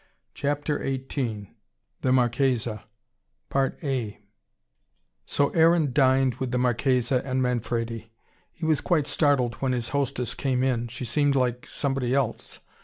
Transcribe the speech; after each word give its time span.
CHAPTER 0.33 0.79
XVIII. 0.83 1.55
THE 2.01 2.11
MARCHESA 2.11 2.85
So 5.27 5.49
Aaron 5.49 5.93
dined 5.93 6.33
with 6.37 6.49
the 6.49 6.57
Marchesa 6.57 7.23
and 7.23 7.39
Manfredi. 7.43 8.11
He 8.51 8.65
was 8.65 8.81
quite 8.81 9.05
startled 9.05 9.53
when 9.59 9.73
his 9.73 9.89
hostess 9.89 10.33
came 10.33 10.63
in: 10.63 10.87
she 10.87 11.05
seemed 11.05 11.35
like 11.35 11.67
somebody 11.67 12.15
else. 12.15 12.61